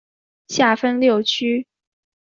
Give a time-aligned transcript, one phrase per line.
[0.47, 1.67] 下分六区。